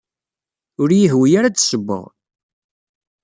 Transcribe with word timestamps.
Ur 0.81 0.89
iyi-yehwi 0.91 1.29
ara 1.37 1.47
ad 1.49 1.53
d-ssewweɣ. 1.55 2.05